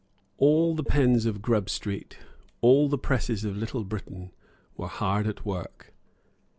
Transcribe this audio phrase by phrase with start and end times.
[0.39, 2.17] All the pens of Grub Street,
[2.61, 4.31] all the presses of Little Britain,
[4.75, 5.93] were hard at work.